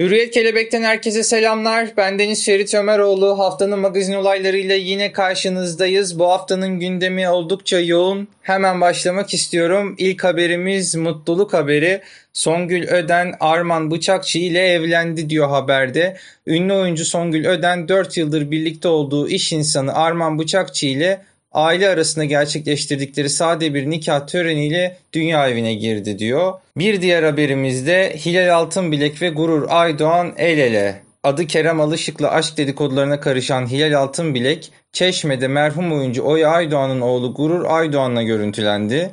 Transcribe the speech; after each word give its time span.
Hürriyet 0.00 0.30
Kelebek'ten 0.30 0.82
herkese 0.82 1.22
selamlar. 1.22 1.88
Ben 1.96 2.18
Deniz 2.18 2.44
Ferit 2.44 2.74
Ömeroğlu. 2.74 3.38
Haftanın 3.38 3.78
magazin 3.78 4.14
olaylarıyla 4.14 4.74
yine 4.74 5.12
karşınızdayız. 5.12 6.18
Bu 6.18 6.28
haftanın 6.28 6.80
gündemi 6.80 7.28
oldukça 7.28 7.80
yoğun. 7.80 8.28
Hemen 8.42 8.80
başlamak 8.80 9.34
istiyorum. 9.34 9.94
İlk 9.98 10.24
haberimiz 10.24 10.94
mutluluk 10.94 11.52
haberi. 11.52 12.00
Songül 12.32 12.88
Öden 12.88 13.34
Arman 13.40 13.90
Bıçakçı 13.90 14.38
ile 14.38 14.66
evlendi 14.66 15.30
diyor 15.30 15.48
haberde. 15.48 16.16
Ünlü 16.46 16.72
oyuncu 16.72 17.04
Songül 17.04 17.46
Öden 17.46 17.88
4 17.88 18.16
yıldır 18.16 18.50
birlikte 18.50 18.88
olduğu 18.88 19.28
iş 19.28 19.52
insanı 19.52 19.94
Arman 19.94 20.38
Bıçakçı 20.38 20.86
ile 20.86 21.20
aile 21.54 21.88
arasında 21.88 22.24
gerçekleştirdikleri 22.24 23.30
sade 23.30 23.74
bir 23.74 23.90
nikah 23.90 24.26
töreniyle 24.26 24.96
dünya 25.12 25.48
evine 25.48 25.74
girdi 25.74 26.18
diyor. 26.18 26.52
Bir 26.76 27.02
diğer 27.02 27.22
haberimizde 27.22 28.16
Hilal 28.26 28.54
Altınbilek 28.54 29.22
ve 29.22 29.28
Gurur 29.28 29.66
Aydoğan 29.68 30.34
el 30.36 30.58
ele. 30.58 31.02
Adı 31.22 31.46
Kerem 31.46 31.80
Alışık'la 31.80 32.30
aşk 32.30 32.56
dedikodularına 32.56 33.20
karışan 33.20 33.70
Hilal 33.70 33.92
Altınbilek, 33.92 34.72
Çeşme'de 34.92 35.48
merhum 35.48 35.92
oyuncu 35.92 36.24
Oya 36.24 36.48
Aydoğan'ın 36.48 37.00
oğlu 37.00 37.34
Gurur 37.34 37.64
Aydoğan'la 37.64 38.22
görüntülendi. 38.22 39.10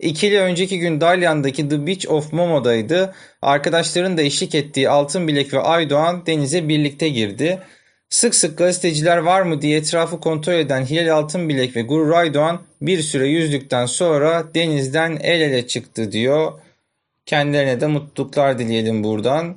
İkili 0.00 0.40
önceki 0.40 0.78
gün 0.78 1.00
Dalyan'daki 1.00 1.68
The 1.68 1.86
Beach 1.86 2.10
of 2.10 2.32
Momo'daydı. 2.32 3.14
Arkadaşların 3.42 4.18
da 4.18 4.22
eşlik 4.22 4.54
ettiği 4.54 4.88
Altınbilek 4.88 5.54
ve 5.54 5.60
Aydoğan 5.60 6.26
denize 6.26 6.68
birlikte 6.68 7.08
girdi. 7.08 7.58
Sık 8.12 8.34
sık 8.34 8.58
gazeteciler 8.58 9.16
var 9.16 9.42
mı 9.42 9.62
diye 9.62 9.78
etrafı 9.78 10.20
kontrol 10.20 10.52
eden 10.52 10.84
Hilal 10.84 11.16
Altınbilek 11.16 11.76
ve 11.76 11.82
Gurur 11.82 12.10
Aydoğan 12.10 12.60
bir 12.82 13.02
süre 13.02 13.28
yüzdükten 13.28 13.86
sonra 13.86 14.54
denizden 14.54 15.18
el 15.22 15.40
ele 15.40 15.66
çıktı 15.66 16.12
diyor. 16.12 16.52
Kendilerine 17.26 17.80
de 17.80 17.86
mutluluklar 17.86 18.58
dileyelim 18.58 19.04
buradan. 19.04 19.56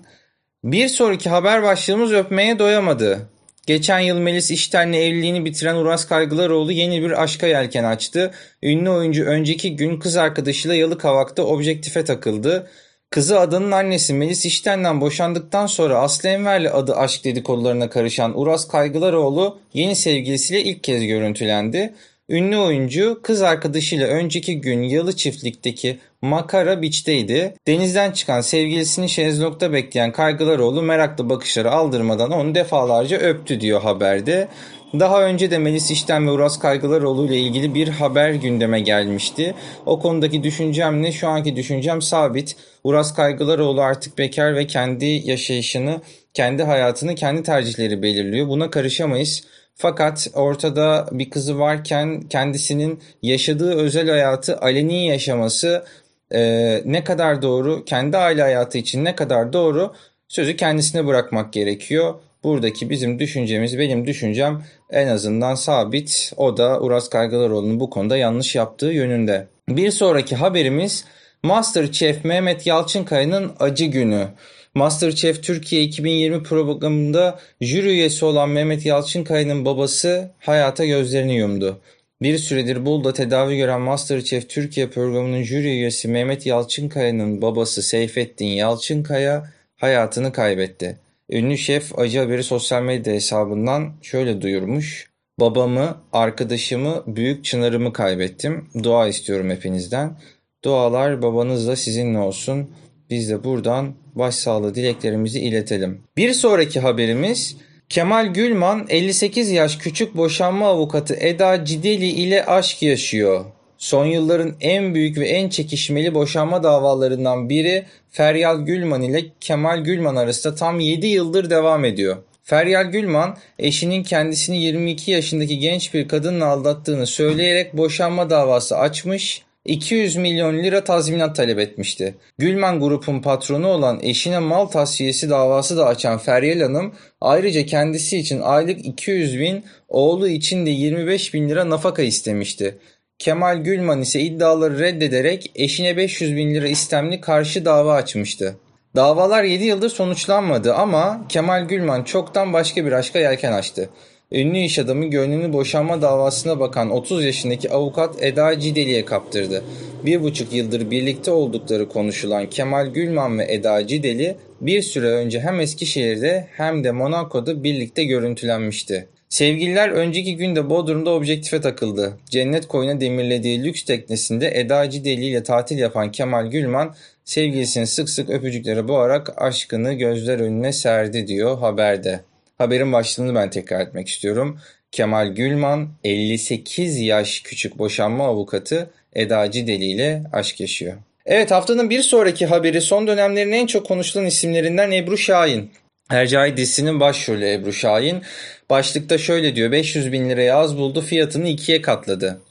Bir 0.64 0.88
sonraki 0.88 1.30
haber 1.30 1.64
başlığımız 1.64 2.14
öpmeye 2.14 2.60
doyamadı. 2.60 3.30
Geçen 3.68 4.00
yıl 4.00 4.18
Melis 4.18 4.52
İşten'le 4.52 4.94
evliliğini 4.94 5.46
bitiren 5.46 5.76
Uras 5.76 6.08
Kaygılaroğlu 6.08 6.72
yeni 6.72 7.02
bir 7.02 7.24
aşka 7.24 7.48
yelken 7.48 7.84
açtı. 7.84 8.32
Ünlü 8.64 8.90
oyuncu 8.90 9.26
önceki 9.26 9.76
gün 9.76 10.00
kız 10.00 10.18
arkadaşıyla 10.18 10.76
Yalıkavak'ta 10.76 11.44
objektife 11.44 12.04
takıldı. 12.04 12.70
Kızı 13.16 13.40
adının 13.40 13.72
annesi 13.72 14.14
Melis 14.14 14.46
İşten'den 14.46 15.02
boşandıktan 15.02 15.66
sonra 15.66 16.00
Aslı 16.00 16.30
Enver'le 16.30 16.70
adı 16.74 16.96
aşk 16.96 17.26
dedikodularına 17.26 17.90
karışan 17.90 18.40
Uras 18.40 18.68
Kaygılaroğlu 18.68 19.58
yeni 19.74 19.96
sevgilisiyle 19.96 20.64
ilk 20.64 20.84
kez 20.84 21.06
görüntülendi. 21.06 21.94
Ünlü 22.30 22.58
oyuncu 22.58 23.20
kız 23.24 23.42
arkadaşıyla 23.42 24.08
önceki 24.08 24.62
gün 24.62 24.84
Yalı 24.84 25.16
çiftlikteki 25.16 26.00
Makara 26.22 26.82
Beach'teydi. 26.82 27.56
Denizden 27.68 28.12
çıkan 28.12 28.42
sevgilisini 28.42 29.10
şezlongda 29.10 29.74
bekleyen 29.74 30.12
Kaygılaroğlu 30.12 30.82
meraklı 30.82 31.30
bakışları 31.30 31.72
aldırmadan 31.72 32.32
onu 32.32 32.56
defalarca 32.56 33.18
öptü 33.18 33.62
diyor 33.62 33.82
haberde. 33.82 34.48
Daha 34.94 35.24
önce 35.24 35.52
de 35.52 35.58
Melis 35.58 35.92
İşten 35.92 36.28
ve 36.28 36.32
Uras 36.32 36.60
Kaygılaroğlu 36.60 37.26
ile 37.26 37.38
ilgili 37.38 37.74
bir 37.74 37.88
haber 37.88 38.34
gündeme 38.34 38.80
gelmişti. 38.80 39.56
O 39.86 40.00
konudaki 40.00 40.44
düşüncem 40.44 41.02
ne? 41.02 41.12
Şu 41.12 41.28
anki 41.28 41.56
düşüncem 41.56 42.02
sabit. 42.02 42.56
Uras 42.84 43.16
Kaygılaroğlu 43.16 43.82
artık 43.82 44.18
bekar 44.18 44.56
ve 44.56 44.68
kendi 44.68 45.06
yaşayışını, 45.06 46.02
kendi 46.34 46.64
hayatını, 46.64 47.16
kendi 47.16 47.44
tercihleri 47.44 48.02
belirliyor. 48.02 48.48
Buna 48.48 48.70
karışamayız. 48.70 49.44
Fakat 49.76 50.28
ortada 50.34 51.08
bir 51.12 51.30
kızı 51.30 51.60
varken 51.60 52.22
kendisinin 52.22 53.00
yaşadığı 53.22 53.76
özel 53.76 54.10
hayatı 54.10 54.58
aleni 54.58 55.08
yaşaması 55.08 55.86
e, 56.32 56.82
ne 56.86 57.04
kadar 57.04 57.42
doğru, 57.42 57.86
kendi 57.86 58.18
aile 58.18 58.42
hayatı 58.42 58.78
için 58.78 59.06
ne 59.06 59.16
kadar 59.16 59.54
doğru 59.54 59.94
sözü 60.28 60.56
kendisine 60.56 61.08
bırakmak 61.08 61.54
gerekiyor. 61.54 62.14
Buradaki 62.46 62.90
bizim 62.90 63.20
düşüncemiz, 63.20 63.80
benim 63.80 64.08
düşüncem 64.08 64.64
en 64.90 65.08
azından 65.08 65.56
sabit. 65.56 66.34
O 66.38 66.58
da 66.58 66.82
Uras 66.82 67.10
Kaygılaroğlu'nun 67.10 67.80
bu 67.80 67.90
konuda 67.90 68.18
yanlış 68.18 68.56
yaptığı 68.56 68.86
yönünde. 68.86 69.48
Bir 69.70 69.92
sonraki 69.92 70.36
haberimiz 70.36 71.06
Masterchef 71.44 72.26
Mehmet 72.26 72.68
Yalçınkaya'nın 72.68 73.52
acı 73.60 73.86
günü. 73.86 74.28
Masterchef 74.76 75.44
Türkiye 75.44 75.84
2020 75.84 76.44
programında 76.44 77.40
jüri 77.62 77.90
üyesi 77.90 78.26
olan 78.26 78.50
Mehmet 78.50 78.86
Yalçınkaya'nın 78.86 79.66
babası 79.66 80.32
hayata 80.40 80.86
gözlerini 80.86 81.36
yumdu. 81.36 81.80
Bir 82.22 82.38
süredir 82.38 82.86
Bolu'da 82.86 83.14
tedavi 83.14 83.58
gören 83.58 83.82
Masterchef 83.82 84.50
Türkiye 84.50 84.88
programının 84.88 85.44
jüri 85.44 85.68
üyesi 85.68 86.08
Mehmet 86.08 86.46
Yalçınkaya'nın 86.46 87.42
babası 87.42 87.82
Seyfettin 87.82 88.46
Yalçınkaya 88.46 89.52
hayatını 89.78 90.32
kaybetti. 90.32 91.05
Ünlü 91.30 91.58
şef 91.58 92.00
acı 92.00 92.20
haberi 92.20 92.44
sosyal 92.44 92.84
medya 92.84 93.14
hesabından 93.14 93.94
şöyle 94.02 94.42
duyurmuş. 94.42 95.10
Babamı, 95.40 95.98
arkadaşımı, 96.14 97.04
büyük 97.08 97.46
çınarımı 97.46 97.94
kaybettim. 97.94 98.70
Dua 98.84 99.08
istiyorum 99.08 99.50
hepinizden. 99.50 100.18
Dualar 100.64 101.22
babanızla 101.22 101.76
sizinle 101.76 102.18
olsun. 102.18 102.70
Biz 103.10 103.30
de 103.30 103.44
buradan 103.44 103.96
başsağlığı 104.16 104.76
dileklerimizi 104.76 105.40
iletelim. 105.40 106.02
Bir 106.18 106.34
sonraki 106.34 106.80
haberimiz 106.80 107.58
Kemal 107.90 108.34
Gülman 108.34 108.86
58 108.90 109.52
yaş 109.52 109.78
küçük 109.78 110.18
boşanma 110.18 110.68
avukatı 110.68 111.16
Eda 111.16 111.66
Cideli 111.66 112.08
ile 112.08 112.46
aşk 112.46 112.84
yaşıyor. 112.84 113.46
Son 113.86 114.06
yılların 114.06 114.56
en 114.62 114.96
büyük 114.96 115.18
ve 115.18 115.28
en 115.28 115.50
çekişmeli 115.50 116.14
boşanma 116.14 116.64
davalarından 116.64 117.50
biri 117.50 117.86
Feryal 118.12 118.60
Gülman 118.60 119.02
ile 119.02 119.26
Kemal 119.40 119.84
Gülman 119.84 120.16
arasında 120.16 120.56
tam 120.56 120.80
7 120.80 121.08
yıldır 121.08 121.50
devam 121.50 121.86
ediyor. 121.86 122.18
Feryal 122.44 122.86
Gülman 122.86 123.38
eşinin 123.60 124.04
kendisini 124.04 124.62
22 124.62 125.12
yaşındaki 125.12 125.60
genç 125.60 125.94
bir 125.94 126.08
kadınla 126.08 126.46
aldattığını 126.46 127.08
söyleyerek 127.08 127.78
boşanma 127.78 128.30
davası 128.30 128.78
açmış 128.78 129.46
200 129.66 130.16
milyon 130.16 130.64
lira 130.64 130.84
tazminat 130.84 131.36
talep 131.36 131.60
etmişti. 131.60 132.16
Gülman 132.38 132.80
Grup'un 132.80 133.22
patronu 133.22 133.68
olan 133.68 134.00
eşine 134.02 134.40
mal 134.40 134.66
tasfiyesi 134.66 135.30
davası 135.30 135.78
da 135.78 135.86
açan 135.86 136.18
Feryal 136.18 136.62
Hanım 136.62 136.94
ayrıca 137.22 137.66
kendisi 137.66 138.18
için 138.18 138.42
aylık 138.42 138.86
200 138.86 139.40
bin, 139.40 139.64
oğlu 139.88 140.28
için 140.28 140.66
de 140.66 140.70
25 140.70 141.34
bin 141.34 141.50
lira 141.50 141.70
nafaka 141.70 142.02
istemişti. 142.02 142.78
Kemal 143.20 143.58
Gülman 143.58 144.02
ise 144.02 144.22
iddiaları 144.22 144.80
reddederek 144.80 145.52
eşine 145.56 145.98
500 145.98 146.36
bin 146.36 146.56
lira 146.56 146.68
istemli 146.68 147.22
karşı 147.22 147.66
dava 147.66 147.94
açmıştı. 147.94 148.56
Davalar 148.96 149.44
7 149.44 149.64
yıldır 149.64 149.90
sonuçlanmadı 149.90 150.74
ama 150.74 151.26
Kemal 151.30 151.68
Gülman 151.68 152.04
çoktan 152.04 152.54
başka 152.54 152.86
bir 152.86 152.92
aşka 152.92 153.20
yelken 153.20 153.52
açtı. 153.52 153.90
Ünlü 154.32 154.58
iş 154.58 154.80
adamı 154.80 155.06
gönlünü 155.06 155.54
boşanma 155.54 156.02
davasına 156.02 156.60
bakan 156.60 156.92
30 156.92 157.26
yaşındaki 157.26 157.72
avukat 157.72 158.24
Eda 158.24 158.60
Cideli'ye 158.60 159.06
kaptırdı. 159.06 159.64
Bir 160.06 160.24
buçuk 160.24 160.54
yıldır 160.54 160.92
birlikte 160.92 161.32
oldukları 161.32 161.90
konuşulan 161.90 162.50
Kemal 162.50 162.88
Gülman 162.88 163.40
ve 163.40 163.54
Eda 163.54 163.88
Cideli 163.88 164.36
bir 164.62 164.82
süre 164.82 165.08
önce 165.08 165.40
hem 165.40 165.60
Eskişehir'de 165.60 166.48
hem 166.52 166.84
de 166.84 166.92
Monaco'da 166.92 167.64
birlikte 167.64 168.04
görüntülenmişti. 168.04 169.08
Sevgililer 169.30 169.90
önceki 169.90 170.38
günde 170.38 170.70
Bodrum'da 170.70 171.10
objektife 171.10 171.62
takıldı. 171.62 172.18
Cennet 172.30 172.68
koyuna 172.68 173.02
demirlediği 173.02 173.64
lüks 173.64 173.84
teknesinde 173.84 174.52
Eda 174.60 174.90
Cideli 174.90 175.26
ile 175.26 175.44
tatil 175.44 175.78
yapan 175.78 176.12
Kemal 176.12 176.46
Gülman 176.46 176.96
sevgilisini 177.26 177.88
sık 177.88 178.10
sık 178.10 178.30
öpücüklere 178.30 178.88
boğarak 178.88 179.42
aşkını 179.42 179.94
gözler 179.94 180.40
önüne 180.40 180.74
serdi 180.74 181.28
diyor 181.28 181.58
haberde. 181.60 182.20
Haberin 182.58 182.94
başlığını 182.94 183.36
ben 183.36 183.50
tekrar 183.50 183.82
etmek 183.82 184.08
istiyorum. 184.08 184.60
Kemal 184.92 185.28
Gülman 185.28 185.90
58 186.04 187.00
yaş 187.00 187.40
küçük 187.40 187.78
boşanma 187.78 188.26
avukatı 188.26 188.90
Eda 189.14 189.52
Cideli 189.52 189.86
ile 189.86 190.24
aşk 190.34 190.60
yaşıyor. 190.60 190.94
Evet 191.26 191.52
haftanın 191.52 191.90
bir 191.90 192.02
sonraki 192.02 192.46
haberi 192.46 192.82
son 192.82 193.08
dönemlerin 193.08 193.52
en 193.52 193.66
çok 193.66 193.88
konuşulan 193.88 194.26
isimlerinden 194.26 194.92
Ebru 194.92 195.18
Şahin. 195.18 195.72
Hercai 196.10 196.58
dizisinin 196.58 197.00
başrolü 197.00 197.52
Ebru 197.52 197.74
Şahin. 197.74 198.22
Başlıkta 198.70 199.18
şöyle 199.18 199.56
diyor 199.56 199.72
500 199.72 200.12
bin 200.12 200.30
liraya 200.30 200.58
az 200.58 200.78
buldu 200.78 201.02
fiyatını 201.02 201.48
ikiye 201.48 201.82
katladı. 201.82 202.42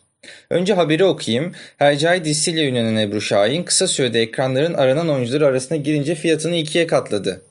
Önce 0.50 0.74
haberi 0.74 1.04
okuyayım. 1.04 1.52
Hercai 1.78 2.24
dizisiyle 2.24 2.68
ünlenen 2.68 2.96
Ebru 2.96 3.20
Şahin 3.20 3.62
kısa 3.62 3.86
sürede 3.88 4.20
ekranların 4.20 4.74
aranan 4.74 5.08
oyuncuları 5.08 5.46
arasına 5.46 5.78
girince 5.78 6.14
fiyatını 6.14 6.56
ikiye 6.56 6.86
katladı. 6.86 7.42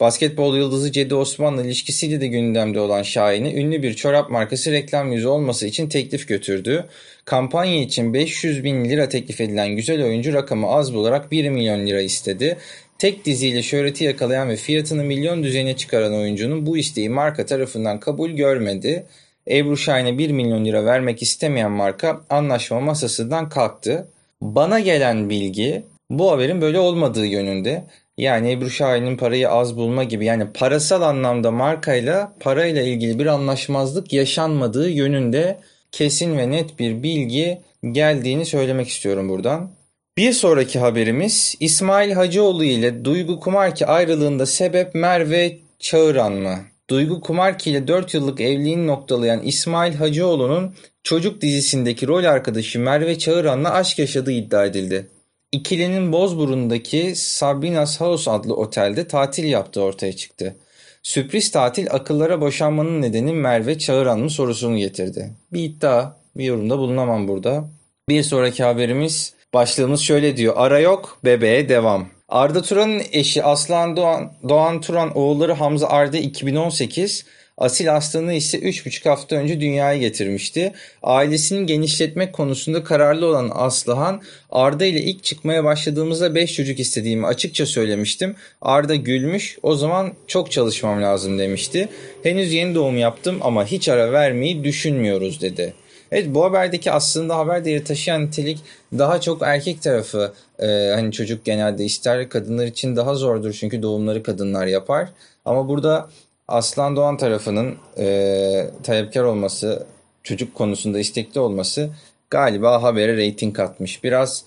Basketbol 0.00 0.56
yıldızı 0.56 0.92
Cedi 0.92 1.14
Osman'la 1.14 1.62
ilişkisiyle 1.62 2.20
de 2.20 2.26
gündemde 2.26 2.80
olan 2.80 3.02
Şahin'e 3.02 3.54
ünlü 3.54 3.82
bir 3.82 3.94
çorap 3.94 4.30
markası 4.30 4.72
reklam 4.72 5.12
yüzü 5.12 5.28
olması 5.28 5.66
için 5.66 5.88
teklif 5.88 6.28
götürdü. 6.28 6.84
Kampanya 7.24 7.80
için 7.80 8.14
500 8.14 8.64
bin 8.64 8.84
lira 8.84 9.08
teklif 9.08 9.40
edilen 9.40 9.68
güzel 9.68 10.04
oyuncu 10.04 10.32
rakamı 10.32 10.66
az 10.66 10.94
bularak 10.94 11.30
1 11.30 11.48
milyon 11.50 11.86
lira 11.86 12.00
istedi. 12.00 12.58
Tek 13.00 13.24
diziyle 13.24 13.62
şöhreti 13.62 14.04
yakalayan 14.04 14.48
ve 14.48 14.56
fiyatını 14.56 15.04
milyon 15.04 15.42
düzeyine 15.42 15.76
çıkaran 15.76 16.14
oyuncunun 16.14 16.66
bu 16.66 16.76
isteği 16.76 17.08
marka 17.08 17.46
tarafından 17.46 18.00
kabul 18.00 18.30
görmedi. 18.30 19.06
Ebru 19.50 19.76
Şahin'e 19.76 20.18
1 20.18 20.30
milyon 20.30 20.64
lira 20.64 20.84
vermek 20.84 21.22
istemeyen 21.22 21.70
marka 21.70 22.20
anlaşma 22.30 22.80
masasından 22.80 23.48
kalktı. 23.48 24.08
Bana 24.42 24.80
gelen 24.80 25.30
bilgi 25.30 25.82
bu 26.10 26.30
haberin 26.30 26.60
böyle 26.60 26.78
olmadığı 26.78 27.26
yönünde. 27.26 27.84
Yani 28.18 28.52
Ebru 28.52 28.70
Şahin'in 28.70 29.16
parayı 29.16 29.50
az 29.50 29.76
bulma 29.76 30.04
gibi 30.04 30.24
yani 30.24 30.46
parasal 30.54 31.02
anlamda 31.02 31.50
markayla 31.50 32.32
parayla 32.40 32.82
ilgili 32.82 33.18
bir 33.18 33.26
anlaşmazlık 33.26 34.12
yaşanmadığı 34.12 34.90
yönünde 34.90 35.58
kesin 35.92 36.38
ve 36.38 36.50
net 36.50 36.78
bir 36.78 37.02
bilgi 37.02 37.60
geldiğini 37.92 38.46
söylemek 38.46 38.88
istiyorum 38.88 39.28
buradan. 39.28 39.79
Bir 40.20 40.32
sonraki 40.32 40.78
haberimiz 40.78 41.54
İsmail 41.60 42.12
Hacıoğlu 42.12 42.64
ile 42.64 43.04
Duygu 43.04 43.40
Kumarki 43.40 43.86
ayrılığında 43.86 44.46
sebep 44.46 44.94
Merve 44.94 45.58
Çağıran 45.78 46.32
mı? 46.32 46.58
Duygu 46.90 47.20
Kumarki 47.20 47.70
ile 47.70 47.88
4 47.88 48.14
yıllık 48.14 48.40
evliliğini 48.40 48.86
noktalayan 48.86 49.42
İsmail 49.42 49.94
Hacıoğlu'nun 49.94 50.74
Çocuk 51.02 51.40
dizisindeki 51.40 52.06
rol 52.06 52.24
arkadaşı 52.24 52.80
Merve 52.80 53.18
Çağıran'la 53.18 53.72
aşk 53.72 53.98
yaşadığı 53.98 54.32
iddia 54.32 54.64
edildi. 54.64 55.06
İkilinin 55.52 56.12
Bozburun'daki 56.12 57.12
Sabrinas 57.16 58.00
House 58.00 58.30
adlı 58.30 58.56
otelde 58.56 59.08
tatil 59.08 59.44
yaptığı 59.44 59.82
ortaya 59.82 60.12
çıktı. 60.12 60.56
Sürpriz 61.02 61.50
tatil 61.50 61.86
akıllara 61.90 62.40
boşanmanın 62.40 63.02
nedeni 63.02 63.32
Merve 63.32 63.78
Çağıran 63.78 64.20
mı 64.20 64.30
sorusunu 64.30 64.78
getirdi. 64.78 65.30
Bir 65.52 65.64
iddia, 65.64 66.16
bir 66.36 66.44
yorumda 66.44 66.78
bulunamam 66.78 67.28
burada. 67.28 67.68
Bir 68.08 68.22
sonraki 68.22 68.62
haberimiz 68.62 69.39
başlığımız 69.54 70.00
şöyle 70.00 70.36
diyor. 70.36 70.54
Ara 70.56 70.78
yok, 70.78 71.18
bebeğe 71.24 71.68
devam. 71.68 72.08
Arda 72.28 72.62
Turan'ın 72.62 73.02
eşi 73.12 73.42
Aslan 73.42 73.96
Doğan, 73.96 74.32
Doğan 74.48 74.80
Turan 74.80 75.16
oğulları 75.16 75.52
Hamza 75.52 75.88
Arda 75.88 76.18
2018, 76.18 77.24
Asil 77.58 77.96
aslanı 77.96 78.32
ise 78.32 78.58
3,5 78.58 79.08
hafta 79.08 79.36
önce 79.36 79.60
dünyaya 79.60 79.98
getirmişti. 79.98 80.72
Ailesinin 81.02 81.66
genişletmek 81.66 82.32
konusunda 82.32 82.84
kararlı 82.84 83.26
olan 83.26 83.50
Aslıhan, 83.54 84.22
Arda 84.50 84.84
ile 84.84 85.00
ilk 85.00 85.24
çıkmaya 85.24 85.64
başladığımızda 85.64 86.34
5 86.34 86.54
çocuk 86.54 86.80
istediğimi 86.80 87.26
açıkça 87.26 87.66
söylemiştim. 87.66 88.36
Arda 88.62 88.94
gülmüş, 88.94 89.58
o 89.62 89.74
zaman 89.74 90.12
çok 90.26 90.50
çalışmam 90.50 91.02
lazım 91.02 91.38
demişti. 91.38 91.88
Henüz 92.22 92.52
yeni 92.52 92.74
doğum 92.74 92.98
yaptım 92.98 93.38
ama 93.40 93.66
hiç 93.66 93.88
ara 93.88 94.12
vermeyi 94.12 94.64
düşünmüyoruz 94.64 95.40
dedi. 95.40 95.74
Evet 96.12 96.26
bu 96.28 96.44
haberdeki 96.44 96.92
aslında 96.92 97.36
haber 97.36 97.64
değeri 97.64 97.84
taşıyan 97.84 98.22
nitelik 98.22 98.58
daha 98.98 99.20
çok 99.20 99.42
erkek 99.42 99.82
tarafı 99.82 100.32
e, 100.58 100.66
hani 100.94 101.12
çocuk 101.12 101.44
genelde 101.44 101.84
ister 101.84 102.28
kadınlar 102.28 102.66
için 102.66 102.96
daha 102.96 103.14
zordur 103.14 103.52
çünkü 103.52 103.82
doğumları 103.82 104.22
kadınlar 104.22 104.66
yapar. 104.66 105.08
Ama 105.44 105.68
burada 105.68 106.08
Aslan 106.48 106.96
Doğan 106.96 107.16
tarafının 107.16 107.76
e, 107.98 108.66
talepkar 108.82 109.22
olması, 109.22 109.86
çocuk 110.22 110.54
konusunda 110.54 110.98
istekli 110.98 111.40
olması 111.40 111.90
galiba 112.30 112.82
habere 112.82 113.16
reyting 113.16 113.56
katmış. 113.56 114.04
Biraz 114.04 114.44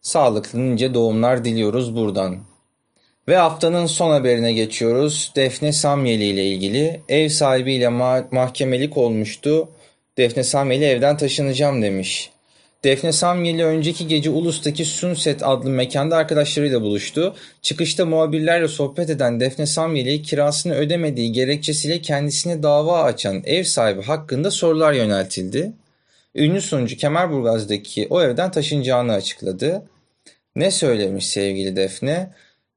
sağlıklı 0.00 0.70
nice 0.70 0.94
doğumlar 0.94 1.44
diliyoruz 1.44 1.96
buradan. 1.96 2.36
Ve 3.28 3.36
haftanın 3.36 3.86
son 3.86 4.10
haberine 4.10 4.52
geçiyoruz. 4.52 5.32
Defne 5.36 5.72
Samyeli 5.72 6.24
ile 6.24 6.44
ilgili 6.44 7.00
ev 7.08 7.28
sahibiyle 7.28 7.84
ma- 7.84 8.24
mahkemelik 8.30 8.96
olmuştu. 8.96 9.68
Defne 10.18 10.44
Samyeli 10.44 10.84
evden 10.84 11.16
taşınacağım 11.16 11.82
demiş. 11.82 12.30
Defne 12.84 13.12
Samyeli 13.12 13.64
önceki 13.64 14.08
gece 14.08 14.30
Ulus'taki 14.30 14.84
Sunset 14.84 15.42
adlı 15.42 15.70
mekanda 15.70 16.16
arkadaşlarıyla 16.16 16.82
buluştu. 16.82 17.34
Çıkışta 17.62 18.06
muhabirlerle 18.06 18.68
sohbet 18.68 19.10
eden 19.10 19.40
Defne 19.40 19.66
Samyeli 19.66 20.22
kirasını 20.22 20.74
ödemediği 20.74 21.32
gerekçesiyle 21.32 22.00
kendisine 22.00 22.62
dava 22.62 23.02
açan 23.02 23.42
ev 23.44 23.64
sahibi 23.64 24.02
hakkında 24.02 24.50
sorular 24.50 24.92
yöneltildi. 24.92 25.72
Ünlü 26.34 26.60
sunucu 26.60 26.96
Kemerburgaz'daki 26.96 28.06
o 28.10 28.22
evden 28.22 28.50
taşınacağını 28.50 29.12
açıkladı. 29.12 29.82
Ne 30.56 30.70
söylemiş 30.70 31.26
sevgili 31.26 31.76
Defne? 31.76 32.30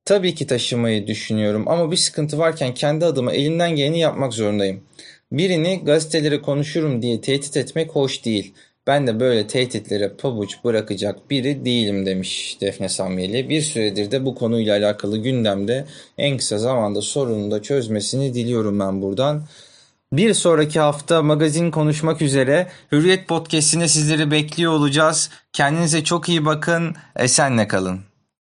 Tabii 0.06 0.36
ki 0.36 0.48
taşımayı 0.48 1.08
düşünüyorum 1.08 1.68
ama 1.68 1.92
bir 1.92 1.98
sıkıntı 1.98 2.38
varken 2.38 2.74
kendi 2.74 3.06
adıma 3.06 3.34
elimden 3.34 3.76
geleni 3.76 4.00
yapmak 4.00 4.34
zorundayım. 4.34 4.84
Birini 5.32 5.82
gazetelere 5.84 6.42
konuşurum 6.42 7.02
diye 7.02 7.22
tehdit 7.22 7.58
etmek 7.58 7.92
hoş 7.92 8.26
değil. 8.26 8.54
Ben 8.88 9.08
de 9.08 9.20
böyle 9.20 9.48
tehditlere 9.48 10.10
pabuç 10.10 10.64
bırakacak 10.64 11.30
biri 11.30 11.66
değilim 11.66 12.06
demiş 12.06 12.58
Defne 12.62 12.90
Samyeli. 12.90 13.50
Bir 13.50 13.62
süredir 13.62 14.12
de 14.12 14.26
bu 14.26 14.36
konuyla 14.36 14.78
alakalı 14.78 15.18
gündemde 15.18 15.86
en 16.18 16.38
kısa 16.38 16.58
zamanda 16.58 17.02
sorunu 17.02 17.52
da 17.52 17.62
çözmesini 17.62 18.34
diliyorum 18.34 18.80
ben 18.80 19.02
buradan. 19.02 19.44
Bir 20.14 20.34
sonraki 20.34 20.80
hafta 20.80 21.22
magazin 21.22 21.72
konuşmak 21.72 22.22
üzere 22.22 22.68
Hürriyet 22.92 23.28
Podcast'ine 23.28 23.88
sizleri 23.88 24.32
bekliyor 24.32 24.72
olacağız. 24.72 25.30
Kendinize 25.54 26.04
çok 26.04 26.30
iyi 26.30 26.46
bakın, 26.46 26.96
esenle 27.16 27.68
kalın. 27.68 28.11